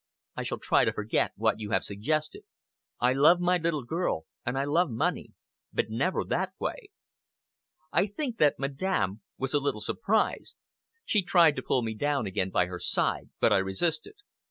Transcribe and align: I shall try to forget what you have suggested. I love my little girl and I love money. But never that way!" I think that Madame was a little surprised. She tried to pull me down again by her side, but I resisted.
I 0.35 0.41
shall 0.41 0.57
try 0.57 0.83
to 0.83 0.91
forget 0.91 1.31
what 1.35 1.59
you 1.59 1.69
have 1.69 1.83
suggested. 1.83 2.41
I 2.99 3.13
love 3.13 3.39
my 3.39 3.57
little 3.57 3.83
girl 3.83 4.25
and 4.43 4.57
I 4.57 4.63
love 4.63 4.89
money. 4.89 5.33
But 5.71 5.91
never 5.91 6.23
that 6.23 6.53
way!" 6.59 6.89
I 7.91 8.07
think 8.07 8.39
that 8.39 8.57
Madame 8.57 9.21
was 9.37 9.53
a 9.53 9.59
little 9.59 9.79
surprised. 9.79 10.57
She 11.05 11.21
tried 11.21 11.55
to 11.57 11.61
pull 11.61 11.83
me 11.83 11.93
down 11.93 12.25
again 12.25 12.49
by 12.49 12.65
her 12.65 12.79
side, 12.79 13.29
but 13.39 13.53
I 13.53 13.59
resisted. 13.59 14.15